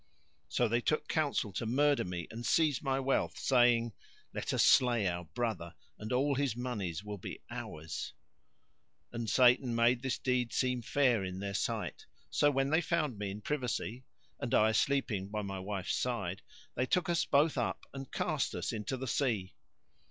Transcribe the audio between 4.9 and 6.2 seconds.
our brother and